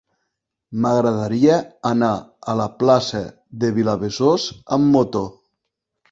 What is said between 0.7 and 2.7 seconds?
M'agradaria anar a la